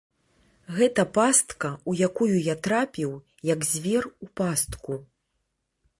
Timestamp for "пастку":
4.43-4.99